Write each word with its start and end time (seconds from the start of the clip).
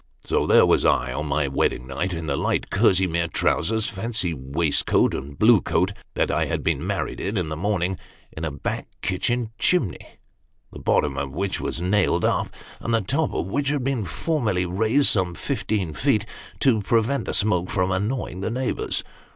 So, 0.25 0.47
there 0.47 0.65
was 0.65 0.83
I, 0.83 1.13
on 1.13 1.27
my 1.27 1.47
wedding 1.47 1.85
night, 1.85 2.11
in 2.11 2.25
the 2.25 2.35
light 2.35 2.71
kerseymere 2.71 3.31
trousers, 3.31 3.87
fancy 3.87 4.33
waistcoat, 4.33 5.13
and 5.13 5.37
blue 5.37 5.61
coat, 5.61 5.93
that 6.15 6.31
I 6.31 6.45
had 6.45 6.63
been 6.63 6.87
married 6.87 7.19
in 7.19 7.37
in 7.37 7.49
the 7.49 7.55
morning, 7.55 7.99
in 8.31 8.43
a 8.43 8.49
back 8.49 8.87
kitchen 9.03 9.51
chimney, 9.59 10.19
the 10.73 10.79
bottom 10.79 11.19
of 11.19 11.33
which 11.35 11.61
was 11.61 11.83
nailed 11.83 12.25
up, 12.25 12.49
and 12.79 12.95
the 12.95 13.01
top 13.01 13.31
of 13.31 13.45
which 13.45 13.69
had 13.69 13.83
been 13.83 14.03
formerly 14.03 14.65
raised 14.65 15.05
some 15.09 15.35
fifteen 15.35 15.93
feet, 15.93 16.25
to 16.61 16.81
prevent 16.81 17.25
the 17.25 17.31
smoke 17.35 17.69
from 17.69 17.91
annoying 17.91 18.39
the 18.39 18.49
neighbours. 18.49 19.03